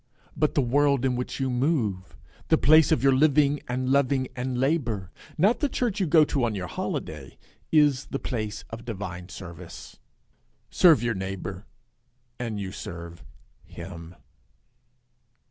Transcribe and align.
But 0.35 0.55
the 0.55 0.63
world 0.63 1.05
in 1.05 1.15
which 1.15 1.39
you 1.39 1.51
move, 1.51 2.17
the 2.47 2.57
place 2.57 2.91
of 2.91 3.03
your 3.03 3.13
living 3.13 3.61
and 3.67 3.91
loving 3.91 4.29
and 4.35 4.57
labour, 4.57 5.11
not 5.37 5.59
the 5.59 5.69
church 5.69 5.99
you 5.99 6.07
go 6.07 6.25
to 6.25 6.43
on 6.43 6.55
your 6.55 6.65
holiday, 6.65 7.37
is 7.71 8.05
the 8.05 8.17
place 8.17 8.65
of 8.71 8.83
divine 8.83 9.29
service. 9.29 9.99
Serve 10.71 11.03
your 11.03 11.13
neighbour, 11.13 11.67
and 12.39 12.59
you 12.59 12.71
serve 12.71 13.23
him. 13.63 14.15